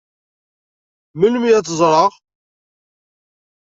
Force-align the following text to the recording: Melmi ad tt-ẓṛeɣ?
Melmi 1.19 1.49
ad 1.55 1.65
tt-ẓṛeɣ? 1.65 2.11